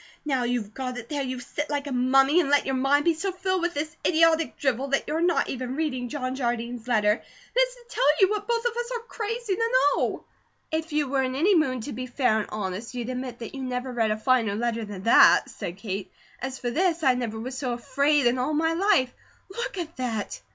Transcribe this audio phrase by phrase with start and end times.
[0.25, 3.13] Now you've got it, there you sit like a mummy and let your mind be
[3.13, 7.61] so filled with this idiotic drivel that you're not ever reading John Jardine's letter that
[7.67, 10.23] is to tell you what both of us are crazy to know."
[10.71, 13.61] "If you were in any mood to be fair and honest, you'd admit that you
[13.61, 16.11] never read a finer letter than THAT," said Kate.
[16.41, 19.13] "As for THIS, I never was so AFRAID in all my life.
[19.55, 20.41] Look at that!"